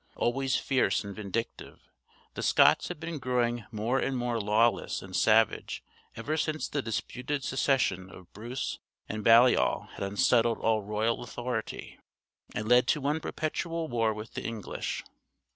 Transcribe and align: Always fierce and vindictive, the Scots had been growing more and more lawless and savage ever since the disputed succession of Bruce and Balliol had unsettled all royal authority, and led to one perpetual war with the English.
Always 0.15 0.55
fierce 0.55 1.03
and 1.03 1.15
vindictive, 1.15 1.79
the 2.33 2.41
Scots 2.41 2.87
had 2.87 2.99
been 2.99 3.19
growing 3.19 3.65
more 3.71 3.99
and 3.99 4.17
more 4.17 4.41
lawless 4.41 5.03
and 5.03 5.15
savage 5.15 5.83
ever 6.15 6.37
since 6.37 6.67
the 6.67 6.81
disputed 6.81 7.43
succession 7.43 8.09
of 8.09 8.33
Bruce 8.33 8.79
and 9.07 9.23
Balliol 9.23 9.89
had 9.93 10.01
unsettled 10.03 10.57
all 10.57 10.81
royal 10.81 11.21
authority, 11.21 11.99
and 12.55 12.67
led 12.67 12.87
to 12.87 12.99
one 12.99 13.19
perpetual 13.19 13.87
war 13.89 14.11
with 14.11 14.33
the 14.33 14.41
English. 14.43 15.03